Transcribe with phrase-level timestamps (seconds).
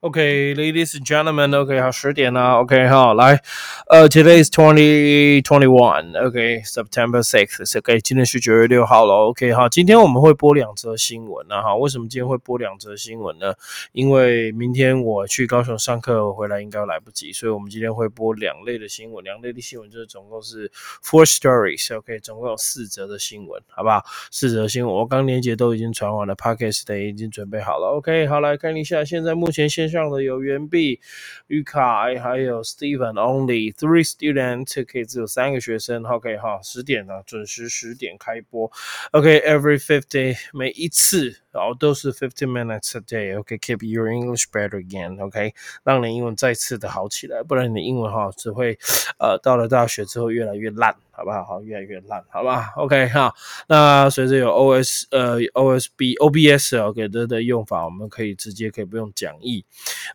[0.00, 3.38] OK，ladies and gentlemen, OK，好，十点了，OK，好，来，
[3.86, 13.52] 呃，Today is twenty twenty one，OK，September sixth，OK，今天是九月六号了，OK，好，今天我们会播两则新闻呢，哈，为什么今天会播两则新闻呢？
[13.92, 20.72] 因为明天我去高雄上课回来应该来不及，所以我们今天会播两类的新闻，两类的新闻就是总共是
[21.04, 24.02] four stories，OK，总共有四则的新闻，好不好？
[24.30, 31.00] 四则新闻，我刚连接都已经传完了，Podcast 的已经准备好了，OK，好，来看一下，现在目前现上的有袁碧、
[31.48, 38.70] 于凯，还有 Steven，Only three students，可以只有三个学生，OK 哈，十点了，准时十点开播
[39.10, 48.78] ，OK，every fifty，每一次，然后都是 fifty minutes a day，OK，keep your English better again，OK，让你英文再次的好起来，不然你的英文哈只会，
[49.18, 50.94] 呃，到了大学之后越来越烂。
[51.12, 51.44] 好不好？
[51.44, 53.34] 好，越来越烂，好吧？OK 哈，
[53.68, 59.62] 那随着有 OS 呃 OSB OBS OK 的的用法，我们可以直接可以不用讲义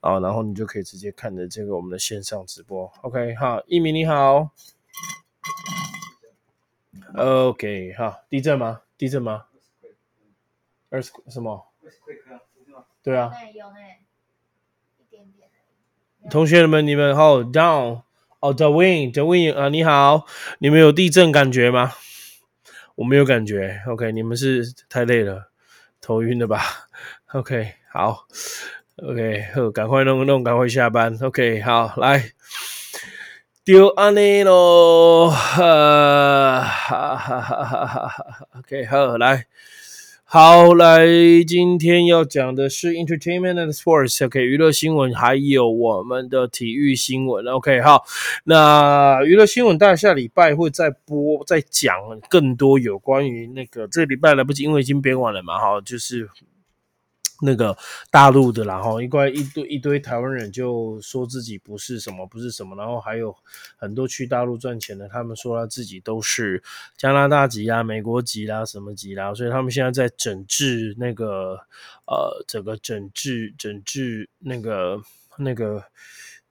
[0.01, 2.91] 啊，然后你就可以直接看着这个我们的线上直播。
[3.01, 4.51] OK 哈，一鸣你好
[7.15, 8.81] ，OK 哈，地震吗？
[8.98, 9.45] 地震吗？
[10.90, 11.67] 二十什么？
[13.03, 13.75] 对啊，有呢，
[14.98, 15.49] 一点点。
[16.29, 18.03] 同学们，你们好，Down。
[18.40, 20.25] 哦，The Win，The Win 啊，你好，
[20.59, 21.93] 你们有地震感觉吗？
[22.95, 23.81] 我没有感觉。
[23.87, 25.51] OK，你们是太累了，
[25.99, 26.62] 头晕了吧
[27.34, 28.27] ？OK，好
[28.98, 31.18] ，OK，呵，赶快弄弄，赶快下班。
[31.21, 32.32] OK，好，来，
[33.63, 38.48] 丢安尼咯，哈哈哈哈哈哈。
[38.60, 39.46] OK，好，来。
[40.24, 41.05] 好，来，
[41.48, 48.04] 今天要讲的是 entertainment and sports，OK，娱乐新闻，还有我们的体育新闻，OK，好，
[48.46, 51.96] 那娱乐新闻，大下礼拜会再播，再讲
[52.30, 56.30] 更多有关于那个，这礼拜来不及，因为已经编完了嘛，哈，就是。
[57.41, 57.77] 那个
[58.09, 63.35] 大陆的，然后一块一堆一堆台湾人就说自己不是什么不是什么，然后还有
[63.77, 66.63] 很多去大陆赚钱的，他们说他自己都是
[66.97, 71.59] 加拿大籍啊、美国籍啦、什么籍啦，所以他们现在在整治那个
[72.07, 75.01] 呃，整个整治整治那个
[75.38, 75.84] 那个。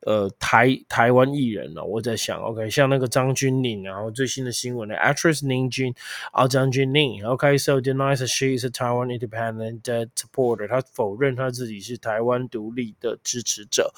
[0.05, 1.83] 呃，台台湾艺人呢？
[1.83, 5.95] 我在想，OK，像那个张钧甯，然后最新的新闻呢，actress 宁君
[6.31, 9.81] 啊，张钧甯，OK，so denies she is a Taiwan independent
[10.15, 13.91] supporter，他否认他自己是台湾独立的支持者。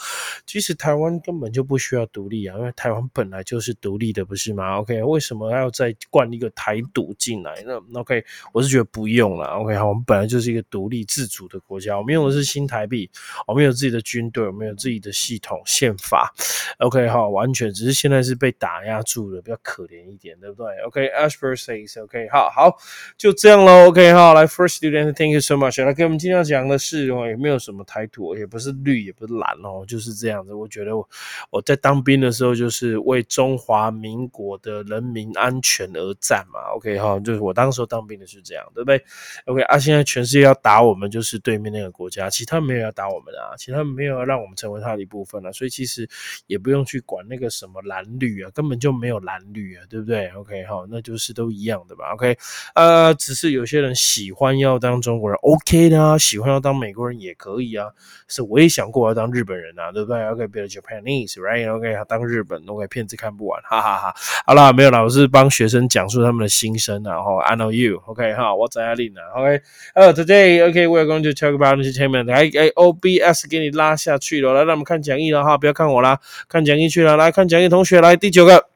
[0.46, 9.46] 其实台湾根本就不需要独立啊，因为台湾本来就是独立的，不是吗？OK，为什么要再灌一个台独进来呢？OK，我是觉得不用了。
[9.46, 13.10] OK，我们本来就是一个独立自主的国家，我们用的是新台币，
[13.44, 15.95] 我们有自己的军队，我们有自己的系统宪。
[15.98, 16.32] 法
[16.78, 22.76] ，OK 哈，完全只是现在是被打压住了，比较可怜一点，对不对？OK，Ashbur says，OK，好好，
[23.16, 25.82] 就这样喽，OK 哈，来，First student，Thank you so much。
[25.82, 30.52] 来，给我们今天要讲的是哦，也没有什么台独，也不是绿，也不是蓝哦，就是这样子。
[30.52, 31.08] 我觉得我
[31.50, 39.02] 我在当兵的时候，就是为中华民国的人民安全而战嘛，OK 哈，就是我当时候当兵的是这样，对不对
[39.46, 45.85] ？OK 啊，现在全世界要打我们，就是对面那个国家，其他没有要打我们啊，其他没有要让我们成为他的一部分啊，所以其。
[45.86, 46.08] 是
[46.46, 52.12] 也不用去管那个什么蓝绿啊，根本就没有蓝绿啊，对不对？OK 哈，那就是都一样的吧。
[52.14, 52.36] OK，
[52.74, 57.86] 呃，只是有些人喜欢要当中国人，OK 的啊，喜欢要当美国人也可以啊。
[58.28, 64.14] 是我也想过要当日本人啊，对不对？OK，be a Japanese，right？OK，当日本，OK，骗子看不完，哈哈哈。
[64.44, 69.60] 好了，没有了，我是帮学生讲述他们的心声然后，I know you，OK 哈，我在哪里呢？OK，
[69.94, 72.32] 呃，Today，OK，we're going to talk about entertainment。
[72.32, 75.86] 哎哎，OBS 给你拉下去了，来，让我们看讲义了哈，不要看。
[75.86, 78.68] 我啦，看讲义去了，来看讲义，同学来第九个。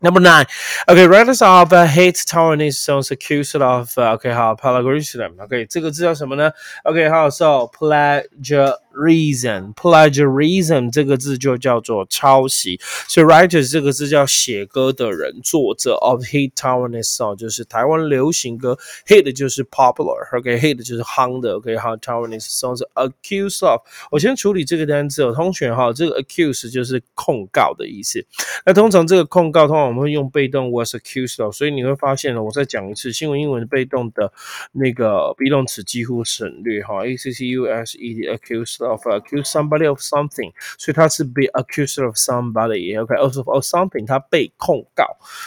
[0.00, 0.46] Number nine.
[0.86, 5.36] Okay, writers of uh, hate Taiwanese songs accused of okay 好 plagiarism.
[5.36, 6.52] Okay，这个字叫什么呢
[6.84, 12.80] ？Okay 好，so pleasure reason plagiarism 这个字就叫做抄袭。
[13.08, 23.80] 所以 writer 这个字叫写歌的人，作者 of hate Taiwanese song 就是台湾流行歌，hate 就是 popular，OK，hate 就是夯的，OK 好，Taiwanese songs accuse of。
[24.10, 28.24] 我先处理这个单词哦，同学哈，这个 accuse 就是控告的意思。
[28.64, 34.32] 那通常这个控告通常我们会用被动 was accused of，所以你会发现呢，我再讲一次，新闻英文的被动的
[34.72, 42.04] 那个 be 动词几乎省略哈，a c c u s e d accused of，accuse somebody of something，所以它是 be accused
[42.04, 45.04] of somebody，OK，of of something，他被控告，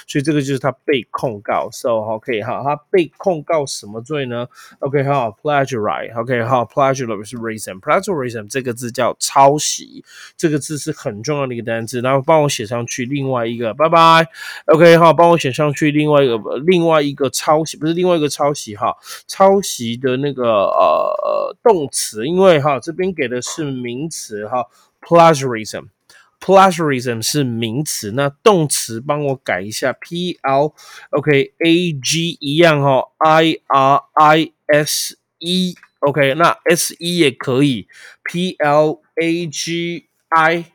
[0.07, 4.47] 所以这个就是他被控告，so OK 哈，他被控告什么罪呢
[4.79, 10.03] ？OK 哈，plagiarize，OK 哈，plagiarism，plagiarism 这个字叫抄袭，
[10.37, 14.27] 这个字是很重要的一个单词，然后帮我写上去，另外一个，拜拜。
[14.65, 15.91] OK 哈，帮我写上去。
[15.91, 18.95] 另外一个，另外一个抄袭不是另外一个抄袭哈，
[19.27, 24.67] 抄袭的那个呃动词，因为哈这边给的是名词哈
[25.01, 30.73] ，plagiarism，plagiarism 是名词，那动词帮我改一下，p l
[31.11, 37.87] OK a g 一样哈，i r i s e，OK，那 s e 也可以
[38.23, 40.65] ，p l a g i。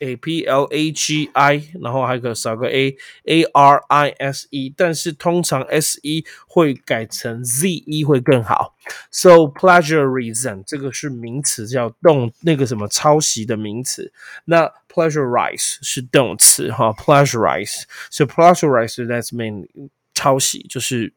[0.00, 7.42] A P L A G I，然后还可少个 A A R I S E，但是通常 S E 会改成
[7.44, 8.74] Z E 会更好。
[9.10, 14.12] So plagiarism 这个是名词，叫动那个什么抄袭的名词。
[14.44, 17.82] 那 plagiarize 是动词哈，plagiarize。
[18.10, 19.68] So plagiarize that's mean
[20.14, 21.12] 抄袭，就是。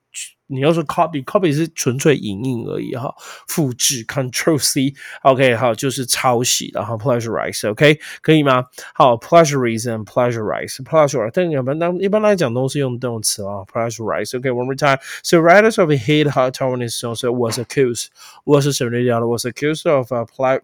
[0.49, 3.15] 你要说 copy，copy 是纯粹影印而已哈，
[3.49, 8.67] 复制 Control C，OK 好，就是抄袭，然后 plagiarize，OK 可以吗？
[8.95, 18.09] 好，plagiarism，plagiarize，plagiarize，但一般当一般来讲都是用动词啊，plagiarize，OK，one more time。So writers of hate hot Taiwanese songs was accused
[18.45, 20.61] was 什么的 was accused of a plag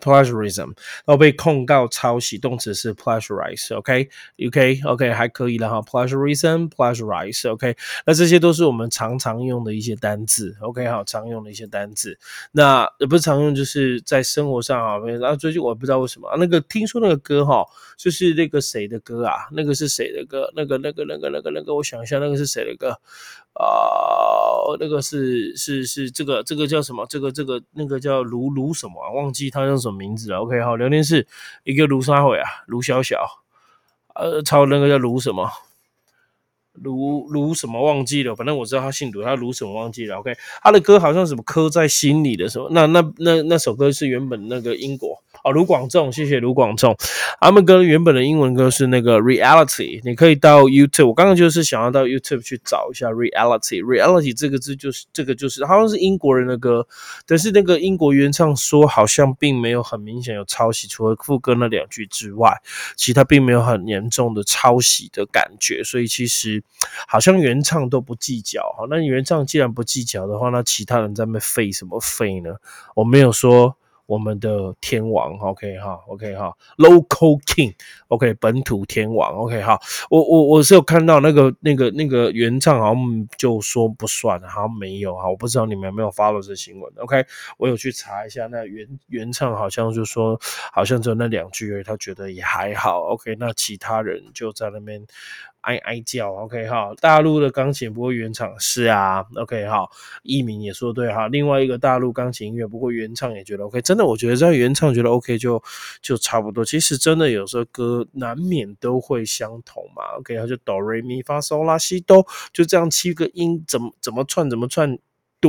[0.00, 0.72] plagiarism，
[1.04, 7.76] 然后被控告抄袭，动词是 plagiarize，OK，OK，OK，还可以了哈，plagiarism，plagiarize，OK，
[8.06, 12.18] 那这些都是我们常常用的一些单字，OK，好，常用的一些单字。
[12.52, 17.64] 那也不是常用，就是在生活上啊，然后最近我不知道为什么，那个听说那个歌哈，
[17.96, 19.48] 就是那个谁的歌啊？
[19.52, 20.50] 那个是谁的歌？
[20.56, 22.98] 那个、那个、那个、那个、那个，我想一下，那个是谁的歌？
[23.54, 27.04] 啊，那个是是是这个这个叫什么？
[27.06, 28.94] 这个这个那个叫卢卢什么？
[29.12, 30.40] 忘记他叫什么名字啊。
[30.40, 31.26] OK，好，聊天室
[31.64, 33.42] 一个卢三伟啊，卢小小，
[34.14, 35.50] 呃，超那个叫卢什么？
[36.74, 38.34] 卢卢什么忘记了？
[38.34, 40.32] 反正我知道他姓卢，他卢什么忘记了？OK，
[40.62, 42.68] 他的歌好像什么刻在心里的什么？
[42.70, 45.22] 那那那那首歌是原本那个英国。
[45.44, 46.96] 哦，卢广仲，谢谢卢广仲。
[47.40, 51.08] 他们歌原本的英文歌是那个 Reality，你可以到 YouTube。
[51.08, 53.82] 我刚刚就是想要到 YouTube 去找一下 Reality。
[53.82, 56.86] Reality 这个字就是这个就是好像是英国人的歌，
[57.26, 62.62] 但是那个英国原唱说好像并没有很明显有抄袭，除了副歌那两句之外，
[62.94, 65.82] 其他并没有很严重的抄袭的感觉。
[65.82, 66.61] 所以其实
[67.06, 68.86] 好像原唱都不计较哈。
[68.90, 72.56] 那原唱既然不计较的话，那其他人在那费什么费呢？
[72.94, 73.76] 我没有说。
[74.06, 79.80] 我们的天王，OK 哈，OK 哈，Local King，OK 本土天王，OK 哈，
[80.10, 87.24] 我我我是有看到那个那个那个原唱好像就说不算，好像没有哈，我不知道你们有没有 follow 这新闻，OK，
[87.56, 90.38] 我有去查一下，那原原唱好像就说
[90.72, 95.06] 好像只有那两句而已，他觉得也还好，OK，那其他人就在那边。
[95.62, 99.88] 哀哀叫，OK 哈，大陆的钢琴不过原唱是啊，OK 哈，
[100.22, 105.62] 艺名也说对哈，另外一个大陆钢琴音乐不过原唱也觉得 OK，真的我觉得在原唱觉得 OK 就
[106.00, 114.98] 就差不多，其实真的有时候歌难免都会相同嘛，OK，他就哆瑞咪发嗦拉西哆，就这样七个音怎么怎么串怎么串。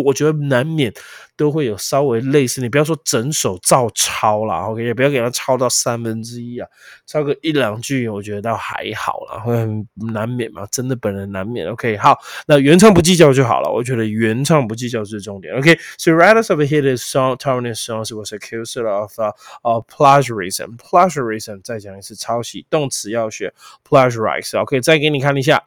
[0.01, 0.94] 我觉得难免
[1.36, 6.68] 都会有稍微类似，你不要说整首照抄啦，OK，也不要给他抄到三分之一啊，
[7.06, 9.54] 抄个一两句，我觉得倒还好啦，会
[10.13, 12.18] 难免嘛，真的本人难免，OK，好，
[12.48, 19.12] 那原唱不计较就好了，我觉得原唱不计较是重点 OK，So writers of hit song Taiwanese songs was accused of
[19.62, 23.54] of plagiarism，plagiarism 再讲一次抄袭，动词要学
[23.88, 25.63] plagiarize，OK，再给你看一下。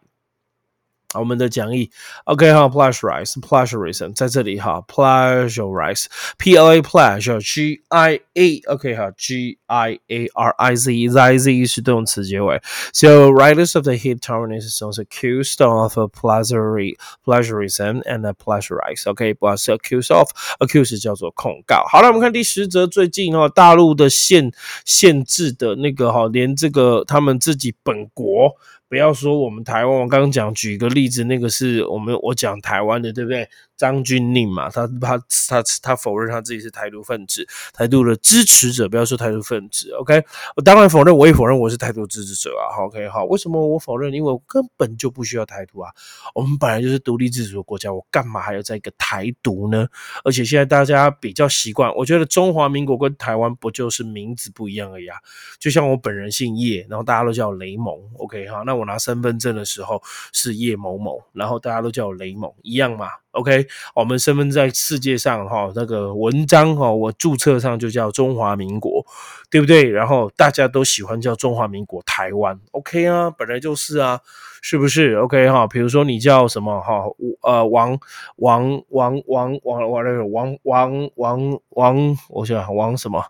[1.19, 1.91] 我们的讲义
[2.25, 12.61] ，OK 哈，plagiarize，plagiarism 在这里哈，plagiarize，P L A pleasure，G I A，OK 哈，G I A R I Z，Z Z 是动词结尾。
[12.93, 21.85] So writers of the hit Taiwanese songs accused of plagiarism and plagiarize，OK，不是 accused of，accused 叫做控告。
[21.91, 24.53] 好了，我们看第十则，最近哦，大陆的限
[24.85, 28.55] 限制的那个哈，连这个他们自己本国。
[28.89, 33.49] 不要说我们台湾，我刚刚讲举一个例子，那个是我们我讲台湾的，对不对？
[33.77, 35.19] 张钧甯嘛，他他
[35.49, 38.89] 他他否认他自己是台独分子，台独的支持者。
[38.89, 40.25] 不要说台独分子，OK？
[40.55, 42.85] 我当然否认，我也否认我是台独支持者啊。
[42.85, 44.13] OK，好，为什么我否认？
[44.13, 45.91] 因为我根本就不需要台独啊，
[46.35, 49.87] 我们本来就是独立自主的国家，我干嘛还要在一个台独呢？
[50.25, 55.19] 而且现在大家比较习惯，我觉得中华民国跟台湾不就是名字不一样而已啊？
[55.59, 58.63] 就像我本人姓叶，然后大家都叫我雷蒙，OK 哈？
[58.65, 60.03] 那我拿身份证的时候
[60.33, 69.05] 是叶某某，然后大家都叫我雷蒙，一样嘛？OK，我们身份在世界上哈，那个文章哈，我注册上就叫中华民国，
[69.51, 69.89] 对不对？
[69.89, 74.21] 然后大家都喜欢叫中华民国台湾，OK 啊，本来就是啊，
[74.63, 77.05] 是不是？OK 哈，比如说你叫什么哈？
[77.43, 77.99] 呃，王
[78.37, 83.23] 王王王王王那个王王王王，我想王什么？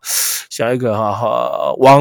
[0.48, 2.00] 下一个哈哈王。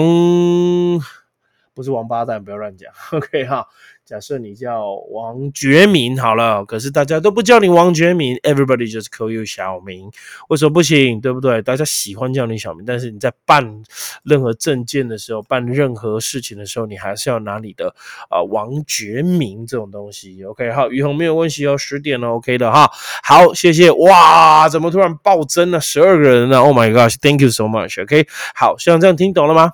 [1.74, 2.90] 不是王八蛋，不要乱讲。
[3.12, 3.68] OK 哈，
[4.06, 10.12] 假设你叫王觉明好了，可是大家都不叫你王觉明，everybody just call you 小明，
[10.50, 11.20] 为什么不行？
[11.20, 11.60] 对不对？
[11.64, 13.82] 大家喜欢叫你小明，但是你在办
[14.22, 17.96] 任何证件的时候，办任何事情的时候，你还是要拿你的
[18.30, 20.44] 啊王觉明这种东西。
[20.44, 22.88] OK，好，于红没有问题哦，十点了，OK 的哈。
[23.24, 23.90] 好，谢谢。
[23.90, 28.00] 哇，怎么突然暴增了十二个人呢？Oh my gosh，Thank you so much。
[28.04, 29.72] OK，好，像这样听懂了吗？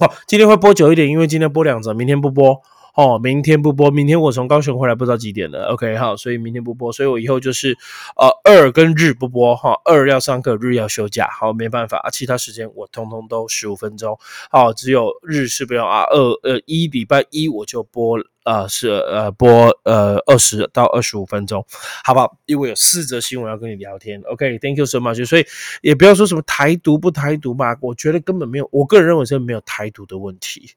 [0.00, 2.62] 哦，今天会播久一点，因为今天播两则，明天不播。
[2.94, 5.64] 哦，明天不播，明天我从高雄回来，不知道几点了。
[5.72, 7.76] OK，好，所以明天不播，所以我以后就是
[8.16, 14.16] 呃二跟日不播哈，二要上课，日要休假，好，没办法啊，其他时间我通通都十五分钟，
[14.50, 19.50] 好，只有日是不用啊，二呃一礼拜一我就播呃是呃播
[19.82, 21.66] 呃二十到二十五分钟，
[22.04, 22.38] 好不好？
[22.46, 24.22] 因为有四则新闻要跟你聊天。
[24.26, 25.26] OK，Thank you so much。
[25.26, 25.44] 所以
[25.82, 30.70] 也不要说什么台独不台独吧，我觉得根本没有，我个人认为是没有台独的问题。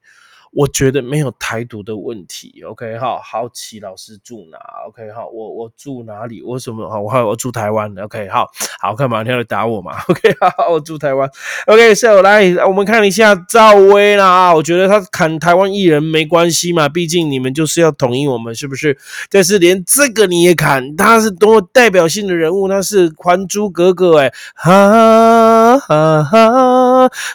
[0.54, 6.42] 我觉得没有台独的问题，OK 哈，好奇老师住哪？OK 哈，我我住哪里？
[6.42, 6.90] 我什么？
[6.90, 8.48] 好，我我住台湾，OK 好，
[8.80, 11.30] 好看嘛，你要来打我嘛？OK 好，我住台湾
[11.68, 18.98] ，OK，So 来，我们看一下赵薇啦，我觉得他砍台湾艺人没关系嘛，毕竟你们就是要统一我们，是不是？
[19.30, 26.24] 但是连这个你也砍，他是多么代表性的人物，他是《还珠格格》哎，哈哈哈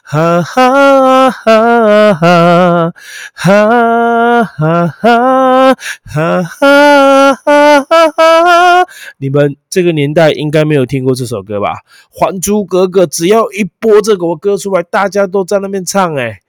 [0.03, 2.93] 哈哈哈哈。
[3.35, 5.75] 哈哈哈哈
[6.05, 8.87] 哈哈哈哈！
[9.19, 11.75] 你们这个年代应该没有听过这首歌吧？
[12.11, 16.15] 《还珠格格》只要一播这个我歌出来，大家都在那边唱。
[16.17, 16.41] 哎，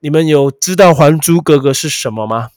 [0.00, 2.48] 你们有知道《还珠格格》是什么吗？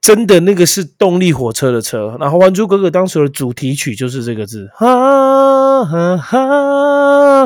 [0.00, 2.16] 真的，那个是动力火车的车。
[2.20, 4.70] 然后，《还珠格格》当时的主题曲就是这个字。
[4.74, 6.46] 哈哈哈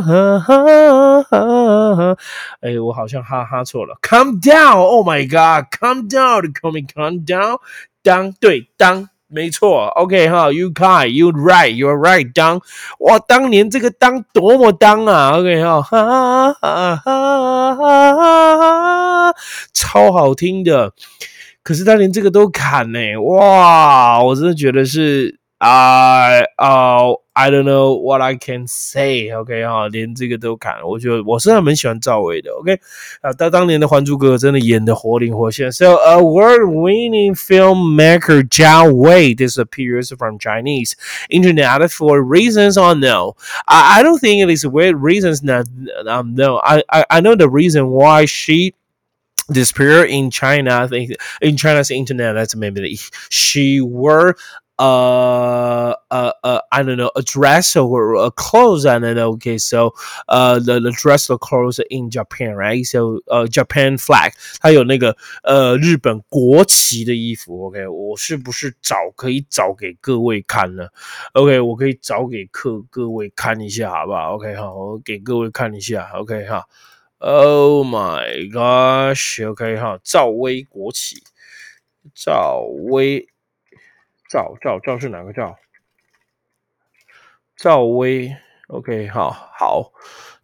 [0.00, 2.16] 哈哈哈哈！
[2.60, 3.98] 哎，我好像哈哈错了。
[4.02, 7.58] Come down, oh my God, come down, come come down,
[8.02, 9.86] 当对当没错。
[9.88, 12.32] OK 哈，You kind, you right, you're right.
[12.32, 12.60] 当
[13.00, 19.34] 哇，当年这个当多么当啊！OK 哈，哈哈哈哈哈，
[19.72, 20.92] 超好听的。
[21.62, 24.22] 可是他连这个都砍呢，哇！
[24.22, 26.99] 我真的觉得是 啊啊，
[27.31, 32.51] I don't know what I can say。OK 哈，连这个都砍，我觉得我是还蛮喜欢赵薇的。
[32.51, 32.77] OK
[33.21, 35.71] 啊，他当年的《还珠格格》真的演的活灵活现。
[35.71, 40.95] So award-winning filmmaker Zhao Wei disappears from Chinese
[41.29, 43.35] internet for reasons unknown.
[43.65, 45.39] I I don't think it is weird reasons.
[45.43, 45.67] That
[46.05, 48.73] um no, I I I know the reason why she
[49.49, 50.83] disappear in China.
[50.83, 54.35] I think in China's internet, that's maybe she were
[54.79, 58.85] uh, uh, uh, I don't know, a dress or a clothes.
[58.85, 59.33] I don't know.
[59.33, 59.93] Okay, so
[60.27, 62.85] uh, the, the dress or clothes in Japan, right?
[62.85, 67.67] So uh, Japan flag，它有那个呃日本国旗的衣服。
[67.67, 70.87] OK，我是不是找可以找给各位看呢？
[71.33, 74.35] OK，我可以找给各各位看一下，好不好？
[74.35, 76.09] OK，好，我给各位看一下。
[76.15, 76.63] OK，哈。
[77.25, 81.23] Oh my gosh！OK 哈，赵薇国旗，
[82.13, 83.25] 赵薇，
[84.28, 85.56] 赵赵赵是哪个赵？
[87.56, 88.36] 赵薇
[88.68, 89.92] ，OK 好，好，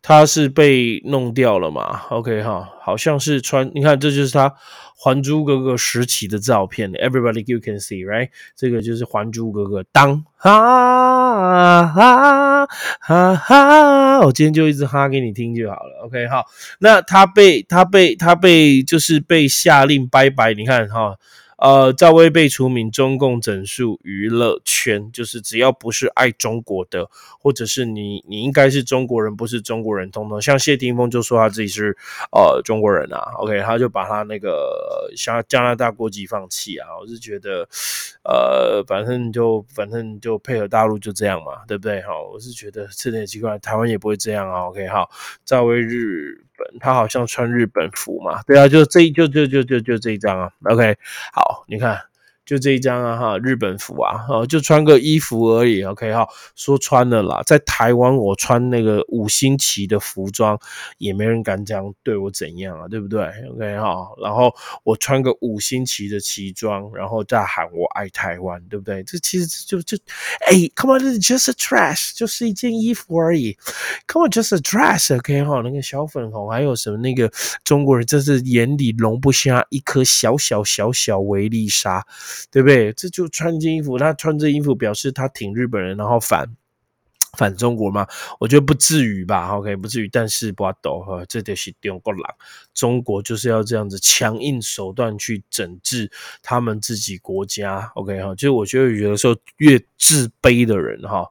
[0.02, 4.54] 他是被弄掉了嘛？OK 哈，好像是穿，你看这就是他。
[5.06, 8.30] 《还珠格格》时期的照片，Everybody you can see, right？
[8.56, 12.66] 这个就是《还珠格格》当哈哈
[13.00, 16.26] 哈哈，我今天就一直哈给你听就好了，OK？
[16.28, 16.46] 好，
[16.78, 21.16] 那他被他被他被就是被下令拜拜，你看哈。
[21.56, 27.08] 呃，赵薇被除名中共整数娱乐圈，就是只要不是爱中国的，
[27.38, 31.96] 或者是你你应该是中国人，不是中国人，通通像谢霆锋就说他自己是
[32.32, 37.68] 呃中国人啊，OK，他就把他那个加加拿大国籍放弃啊，我是觉得
[38.25, 42.00] 呃，反正就反正就配合大陆就这样嘛，对不对？
[42.02, 45.08] 哈，我是觉得这点奇怪，台湾也不会这样啊，OK，好，
[45.44, 46.44] 赵薇日。
[46.56, 50.96] 本他好像穿日本服嘛，对啊，就这就就就就就这一张啊，OK，
[51.32, 52.00] 好，你看。
[52.44, 60.58] 就这一张啊哈，日本服啊，哦，就穿个衣服而已，OK 哈，说穿了啦，在台湾我穿那个五星旗的服装，
[60.98, 63.22] 也没人敢这样对我怎样啊，对不对
[63.54, 69.02] ？OK 哈，然后我穿个五星旗的旗装，然后再喊我爱台湾，对不对？
[69.04, 69.96] 这其实就就，
[70.46, 73.56] 哎，Come on，just a dress，就是一件衣服而已
[74.06, 77.32] ，Come on，just a dress，OK 哈，那个小粉红，还有什么那个
[77.64, 82.06] 中国人，这是眼里容不下一颗小小小小维丽莎。
[82.50, 82.92] 对不对？
[82.92, 86.48] 这就穿这件衣服，他穿这衣服表示他挺日本人，然后反
[87.36, 88.06] 反中国吗？
[88.38, 90.08] 我觉得不至于吧，OK，不至于。
[90.08, 92.22] 但是不抖哈，这就是中国狼。
[92.72, 96.10] 中国就是要这样子强硬手段去整治
[96.42, 98.34] 他们自己国家，OK 哈。
[98.36, 101.26] 就我觉得有的时候越自卑的人哈，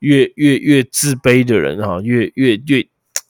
[0.00, 2.86] 越越越自卑的人哈，越越越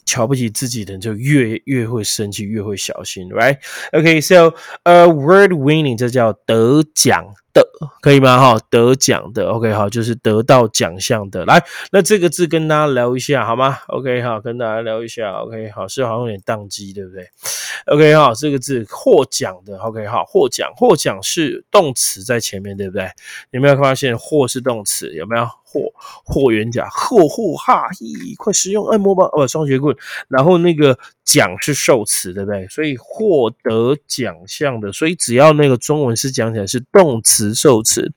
[0.07, 7.35] 瞧不起自己的人就越越会生气，越会小心，Right？OK，So a word winning，这叫得奖。
[7.57, 7.67] 的
[8.03, 8.39] 可以吗？
[8.39, 11.43] 哈，得奖的，OK，好，就是得到奖项的。
[11.47, 15.33] 来，那这个字跟大家聊一下好吗？OK，好，跟大家聊一下。
[15.33, 17.27] OK，好，是好像有点宕机，对不对
[17.87, 23.11] ？OK，哈，这个字获奖的，OK，哈，获奖，获奖是动词在前面，对不对？
[23.51, 25.13] 有没有发现获是动词？
[25.15, 25.47] 有没有？
[25.69, 25.93] 获
[26.25, 29.95] 霍元甲，霍霍哈嘿，快使用按摩棒哦，双节棍。
[30.29, 32.67] 然后那个奖是受词，对不对？
[32.69, 38.11] 所以获得奖项的，所以只要那个中文是讲起来是动词受词，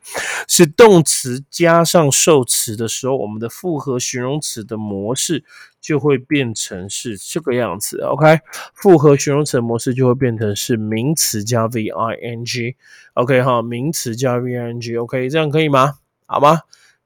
[0.47, 5.43] 是动词加上受词的时候，我们的复合形容词的模式
[5.81, 8.01] 就会变成是这个样子。
[8.01, 8.39] OK，
[8.74, 12.75] 复合形容词模式就会变成是名词加 v i n g。
[13.13, 14.95] OK 哈，名词加 v i n g。
[14.98, 15.95] OK，这样可以吗？
[16.25, 16.62] 好吗？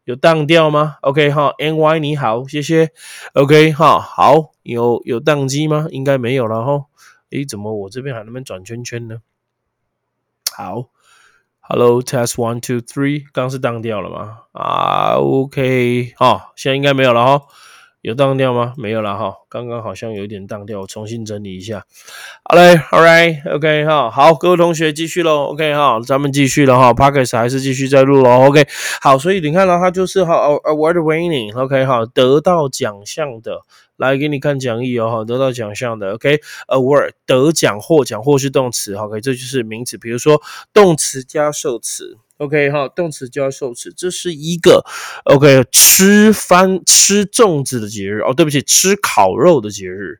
[0.05, 2.91] 有宕掉吗？OK 哈，N Y 你好，谢谢。
[3.35, 5.87] OK 哈，好，有有宕机吗？
[5.91, 6.87] 应该没有了哈。
[7.29, 9.21] 诶，怎么我这边还能不能转圈圈呢？
[10.51, 10.89] 好
[11.61, 14.39] ，Hello test one two three，刚是宕掉了吗？
[14.51, 17.45] 啊，OK 哈，现在应该没有了哈。
[18.03, 18.73] 有当掉吗？
[18.77, 21.85] 没有了哈，刚刚好像有点当掉，我重新整理一下。
[22.43, 28.67] 好嘞，All right，OK 哈，好，各位同学继续喽，OK 哈，咱们继续了哈 p a r k e s 还是继续在录喽，OK
[29.01, 33.61] 好，所以你看到它就是哈，award winning，OK 哈，得到奖项的，
[33.97, 40.41] 来给你看讲义哦哈，得到奖项的，OK，award 得奖获奖或是动词，OK 这就是名词，比如说
[40.73, 42.17] 动词加受词。
[42.37, 44.83] OK 哈，动词加受词，这是一个
[45.25, 50.19] OK 吃番吃粽子的节日哦，对不起，吃烤肉的节日，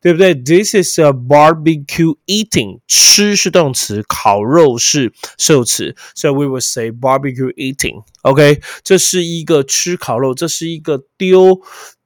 [0.00, 8.02] 对不对？This is a barbecue eating，吃是动词，烤肉是受词，So we will say barbecue eating。
[8.22, 11.62] OK，这是一个吃烤肉，这是一个丢。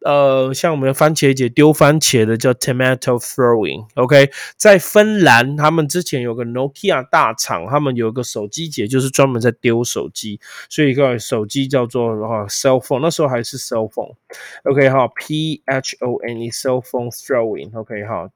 [0.07, 3.89] 呃，像我们的番茄节丢番茄的叫 tomato throwing。
[3.95, 10.38] OK，在芬兰，他们之前有个 Nokia 大厂，他们有个手机节，就是专门在丢手机，
[10.71, 14.14] 所以一个手机叫做哈 cell phone，那时候还是 cell phone。
[14.62, 17.77] OK 哈，P H O N E cell phone throwing。
[17.77, 18.31] OK 哈。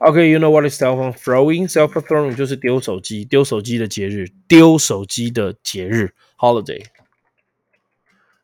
[0.00, 6.14] OK，you know what is cell phone throwing？cell phone throwing 就是丢手机，丢手机的节日，丢手机的节日。
[6.38, 6.82] Holiday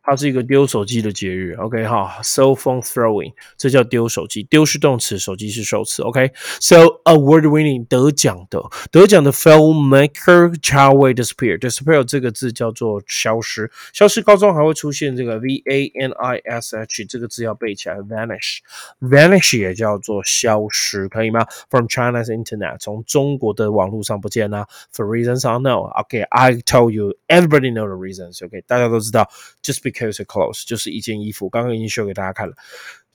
[0.06, 8.62] 它是一个丢手机的节日，OK 哈，cell phone throwing，这叫丢手机，丢是动词，手机是受词，OK，so award winning 得奖的，
[8.92, 25.40] 得奖的 filmmaker Chadwick disappear，disappear 这个字叫做消失，消失高中还会出现这个 v a n i s h 这个字要背起来，vanish，vanish 也叫做消失，可以吗？From China's internet，从中国的网络上不见啦，for reasons
[25.40, 29.30] unknown，OK，I tell you，everybody know the reasons，OK，大家都知道
[29.62, 32.54] ，just be Case clothes 就是一件衣服，刚刚已经 show 给大家看了，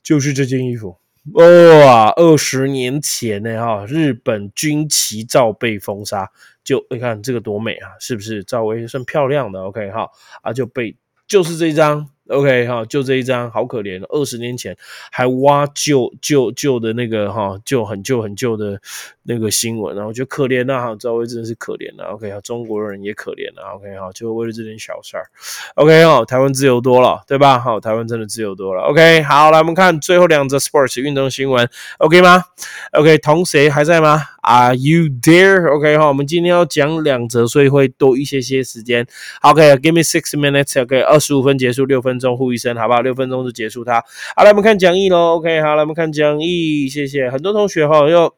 [0.02, 0.96] 就是这件衣服。
[1.34, 6.30] 哇，二十年前呢，哈，日本军旗照被封杀，
[6.64, 8.42] 就你看这个多美啊，是不是？
[8.42, 10.08] 赵薇算漂亮的，OK 哈，
[10.42, 10.96] 啊就被
[11.28, 12.08] 就是这张。
[12.30, 14.02] OK 哈，就这一张，好可怜。
[14.08, 14.76] 二十年前
[15.10, 18.80] 还挖旧旧旧的那个哈，旧很旧很旧的
[19.24, 22.04] 那个新闻，然后就可怜呐哈，赵薇真的是可怜了。
[22.12, 23.74] OK 哈，中国人也可怜了。
[23.74, 25.26] OK 哈，就为了这点小事儿。
[25.74, 27.58] OK 哈，台湾自由多了，对吧？
[27.58, 28.82] 好，台湾真的自由多了。
[28.82, 32.44] OK 好，来我们看最后两则 Sports 运动新闻，OK 吗
[32.92, 35.70] ？OK，同谁还在吗？Are you there?
[35.74, 39.06] OK 哈，我们今天要讲两则，所以会多一些些时间。
[39.42, 40.80] OK，Give me six minutes.
[40.80, 43.00] OK，二十五分结束，六分钟呼一声，好不好？
[43.00, 44.02] 六分钟就结束它。
[44.36, 45.36] 好，来我们看讲义喽。
[45.36, 47.30] OK，好，来我们看讲义，谢谢。
[47.30, 48.34] 很多同学哈又。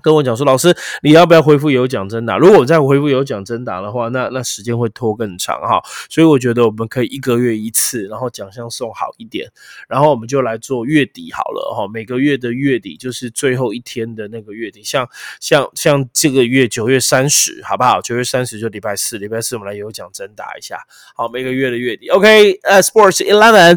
[0.00, 2.38] 跟我讲说，老师，你要不要恢复有奖征答？
[2.38, 5.82] 如果我再恢复有奖征答的话，那那时间会拖更长哈。
[6.08, 9.50] 所以我觉得我们可以一个月一次，然后奖项送好一点，
[9.88, 11.90] 然后我们就来做月底好了哈。
[11.92, 15.08] 每个月的月底就是最后一天的那个月底，像
[15.40, 18.00] 像像这个月九月三十，好不好？
[18.00, 20.78] 九月三十就礼拜四，礼拜四我们来有奖征答一下。
[21.16, 23.76] 好，每个月的月底，OK，呃，Sports Eleven。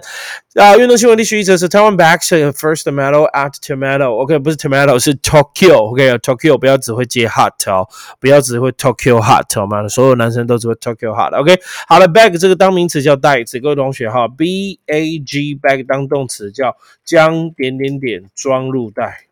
[0.55, 7.87] 啊，运动新闻第十一则是 Taiwan backs first medal at Tomato，OK，不是 Tomato，是 Tokyo，OK，Tokyo 不要只会接 hot 哦，
[8.19, 9.87] 不要只会 Tokyo hot 好吗？
[9.87, 19.27] 所有男生都只会 Tokyo hot，OK，好了，bag 这个当名词叫袋子，各位同学哈，B A G bag 当动词叫将点点点装入袋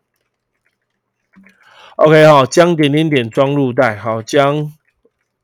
[1.96, 4.72] ，OK 哈，将点点点装入袋，好将。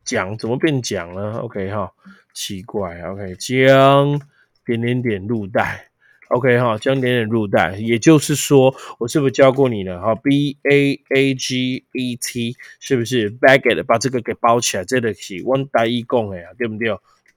[0.07, 1.91] 讲怎么变讲呢？OK 哈，
[2.33, 4.21] 奇怪，OK 将
[4.67, 5.89] 点点点入袋
[6.29, 10.01] ，OK 哈，将点点入袋，也就是说，我是不是教过你了？
[10.01, 14.85] 哈，B A A G E T 是不是 baget 把这个给包起来？
[14.85, 16.91] 这个是我大一讲的呀，对不对？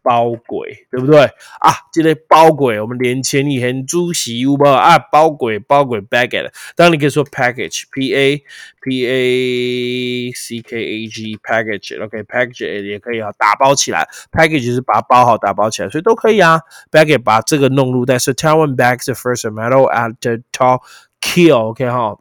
[0.09, 1.21] 包轨对不对
[1.59, 1.69] 啊？
[1.93, 4.97] 这个包轨，我们连前一很主席有无啊？
[4.97, 8.43] 包轨包轨 baggage，当然你可以说 package，p a
[8.81, 16.59] p a c k a g package，OK，package 也可以啊，打包起来，package 是把它包好，打包起来，所以都可以啊。
[16.91, 20.81] baggage 把这个弄入袋，是 Taiwan bags the first metal at the top
[21.21, 22.17] kill，OK 哈。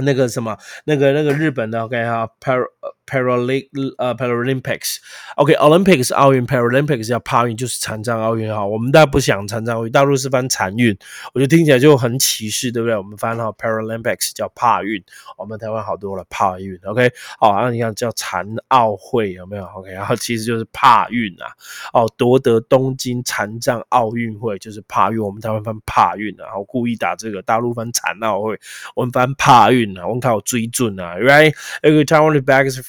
[0.00, 2.64] 那个什么，那个那个日本的，OK 哈，per
[3.08, 8.64] Paralympic 呃 Paralympics，OK，Olympics 奥运，Paralympics 叫帕运，就是残障奥运哈。
[8.64, 10.96] 我们大家不想残障奥运，大陆是翻残运，
[11.32, 12.94] 我觉得听起来就很歧视，对不对？
[12.96, 15.02] 我们翻哈 Paralympics 叫帕运，
[15.38, 21.48] 我们台湾好多了帕运，OK，好，然后你看叫残奥会有没有？OK，然后其实就是帕运啊，
[21.94, 28.58] 哦，夺得东京残障奥运会就是帕运，我们台湾翻帕运啊，我故意打这个，大陆翻残奥会，
[28.94, 29.88] 我们翻帕运。
[29.88, 31.54] 啊，我们靠追准啊，right？
[31.82, 32.04] 那个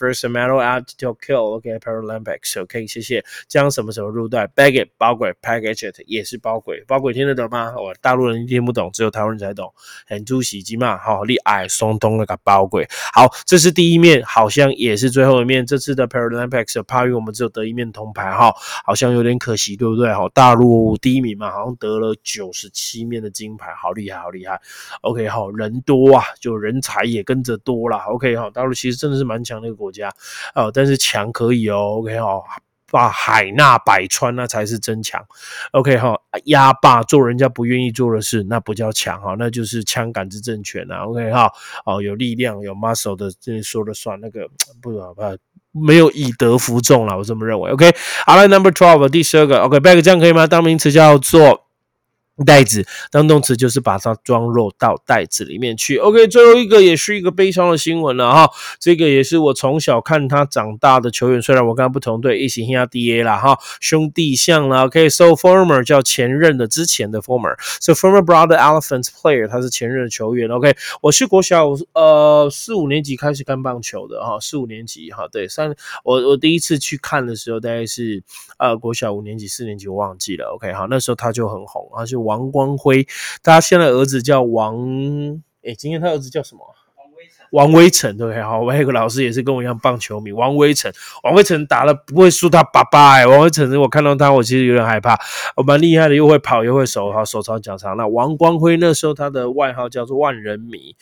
[0.10, 3.24] first medal at Tokyo，OK，Paralympics，OK，谢谢。
[3.48, 7.74] 将什么什么入袋？bag it 包轨，package it 也是包轨，包轨听得懂吗？
[7.78, 9.72] 我大陆人听不懂，只有台湾人才懂。
[10.08, 12.88] 很猪洗机嘛，好，厉害松东那个包轨。
[13.13, 15.63] 好，这是第一面，好像也是最后一面。
[15.63, 18.52] 这次的 Paralympics 帕运我们只有得一面铜牌，哈，
[18.84, 20.12] 好像有点可惜，对不对？
[20.12, 24.60] 好，大陆第一名嘛，好像得了九十七面的金牌，好厉害，好厉害。
[25.02, 26.80] OK，好人多啊，就人。
[26.82, 29.99] 才也跟着多了，OK 哈，大陆其实真的是蛮强的一个国家
[30.56, 32.42] 哦，但是强可以哦，OK 哈，
[32.92, 35.24] 把海纳百川那才是真强
[35.72, 41.52] ，OK 哈，压霸做人家不愿意做的事，那不叫强哈，那就是枪杆子政权啊，OK 哈，
[41.86, 44.48] 哦有力量有 muscle 的这说了算，那个
[44.82, 45.36] 不好吧，
[45.72, 47.94] 没有以德服众了，我这么认为，OK，
[48.26, 50.48] 好了，Number Twelve 第十二个，OK，bag 这样可以吗？
[50.48, 51.68] 当名词叫做。
[52.45, 55.97] 袋子当动词就是把它装入到袋子里面去。
[55.97, 58.49] OK，最后一个也是一个悲伤的新闻了哈。
[58.80, 64.86] 这个也是我从小看他长大的球员，虽然我跟他不同队，一起听下 DA 啦哈，兄弟像啦。
[64.86, 70.49] OK，so former 叫前任的之前的 former，so former brother elephants player 他是前任的球员。
[70.49, 75.75] OK，我是国小呃四五年级开始看棒球的哈，四五年级哈，对三
[76.06, 78.23] 我我第一次去看的时候大概是
[78.58, 80.54] 呃国小五年级四年级我忘记了。
[80.56, 82.29] OK，好，那时候他就很红，他就。
[82.30, 83.08] 王光辉，
[83.42, 84.78] 他现在儿子叫王，
[85.63, 86.62] 哎，今天他儿子叫什么？
[87.52, 90.92] 王威成，对，好，我还有个老师也是跟我一样棒球迷，王威成，
[91.24, 95.20] 王威成打了不会输他爸爸哎，王威成，我看到他，我其实有点害怕，
[95.56, 97.98] 我蛮厉害的，又会跑又会守，哈，手长脚长。
[97.98, 100.96] 那王光辉那时候他的外号叫做万人迷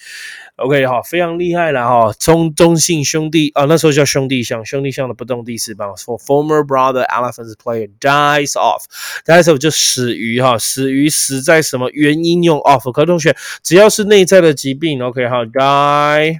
[0.55, 16.36] ，OK，好，非常厉害了哈，中中信兄弟啊，那时候叫兄弟象，兄弟象的不动第四棒，For former brother elephants player dies off，dies off 就死于哈，死于死在什么原因用 off，可同学只要是内在的疾病，OK，好，die。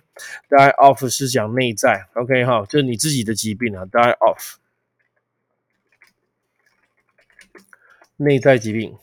[0.50, 3.86] Die off 是讲内在，OK 哈，就是你自己的疾病啊。
[3.86, 4.56] Die off，
[8.18, 8.98] 内在疾病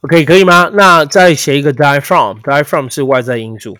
[0.00, 0.70] ，OK 可以吗？
[0.72, 3.78] 那再写一个 die from，die from 是外在因素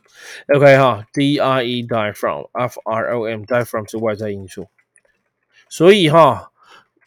[0.54, 4.68] ，OK 哈，D R E die from，F R O M die from 是外在因素，
[5.68, 6.52] 所以哈。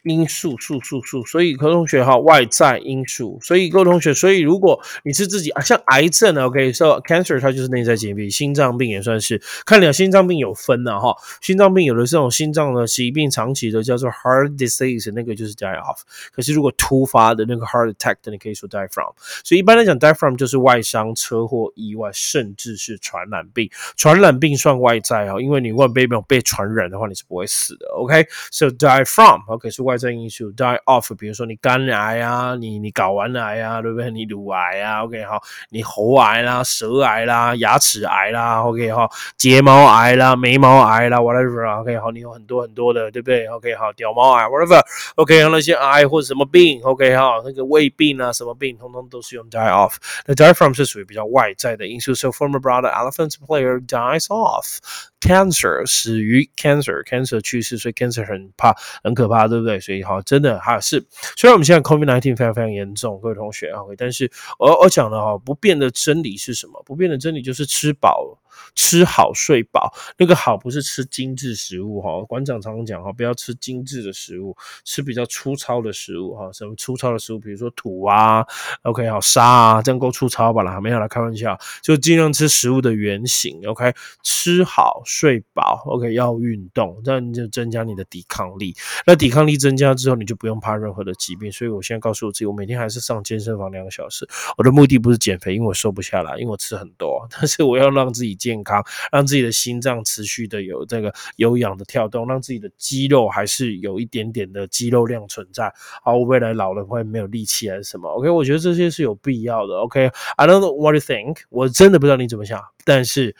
[0.04, 16.00] 因素，素素素，所以各位同学哈，外在因素，所以各位同学，所以如果你是自己啊，像癌症，OK，说 cancer 它就是内在疾病，心脏病也算是，看了心脏病有分的哈，心脏病有的这种心脏的疾病，长期的叫做 heart disease，那个就是 die off，
[16.32, 19.12] 可是如果突发的那个 heart attack，你可以说 die from，
[19.44, 29.91] 所以一般来讲 die from 就是外伤、车祸、意外，甚至是传染病，传染病算外在啊，因为你如果被被传染的话，你是不会死的，OK，so die from，OK 是外。
[29.92, 34.10] 外在因素 die off，比如说你肝癌啊，你你睾丸癌啊，对不对？
[34.10, 49.96] 你乳癌啊，OK 好，你喉癌啦、舌癌啦、牙齿癌啦，OK 好，睫毛癌啦、眉毛癌啦，whatever，OK 好，你有很多很多的，对不对？OK 好，屌毛癌，whatever，OK 那些癌或者什么病，OK 哈，那个胃病啊，什么病，通通都是用 die off。
[50.26, 54.78] 那 die from 是属于比较外在的因素，so former brother elephant player dies off。
[55.20, 58.74] Cancer 死于 cancer，cancer 去世，所以 cancer 很怕，
[59.04, 59.78] 很可怕，对不对？
[59.82, 61.04] 所以哈，真的哈是，
[61.36, 66.82] 虽然我们现在 COVID nineteen 非常非常严重，各位同学啊，但是我我讲的哈，不变的真理是什么？
[66.86, 68.38] 不变的真理就是吃饱
[68.74, 69.92] 吃好睡饱。
[70.18, 76.50] 那个好不是吃精致食物哈，馆长常常讲哈，不要吃精致的食物，吃比较粗糙的食物哈。
[76.52, 77.38] 什么粗糙的食物？
[77.38, 78.44] 比如说土啊
[78.82, 80.80] ，OK，好沙啊，这样够粗糙吧啦？
[80.80, 83.60] 没有啦，开玩笑，就尽量吃食物的原型。
[83.66, 88.74] OK，吃好睡饱，OK，要运动，这样就增加你的抵抗力。
[89.06, 91.50] 那抵抗力增加之后，你就不用怕任何的疾病。
[91.50, 94.28] 所以我现在告诉我自己，我每天还是上健身房两个小时。
[94.56, 97.26] 我的目的不是减肥，因为我瘦不下来，因为我吃很多。
[97.30, 105.72] 但是我要让自己健康，让自己的心脏持续的有这个有氧的跳动，让自己的肌肉还是有一点点的肌肉量存在。
[106.02, 109.76] 好，未来老了会没有力气还是什么？OK，我觉得这些是有必要的。
[109.76, 112.60] OK，I don't know what you think，我真的不知道你怎么想。
[112.84, 113.36] 但是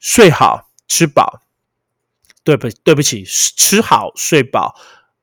[0.00, 1.40] 睡好吃饱，
[2.42, 4.74] 对不对不起，吃好睡饱。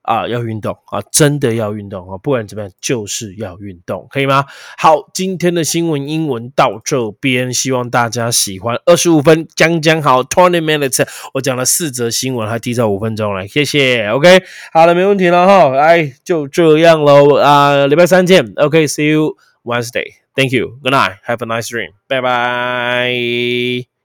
[0.07, 2.17] 啊，要运动啊，真的要运动啊！
[2.17, 4.45] 不管怎么样，就是要运动，可以吗？
[4.77, 8.79] 好，今天的新闻英文到这边，希望大家喜欢。
[8.85, 14.07] 二十五分将将好，twenty minutes，我讲了四则新闻，还提早五分钟了，谢谢。
[14.07, 14.41] OK，
[14.71, 18.53] 好了，没问题了哈，哎就这样喽啊，礼拜三见。
[18.55, 23.96] OK，see you Wednesday，Thank you，Good night，Have a nice dream，拜拜。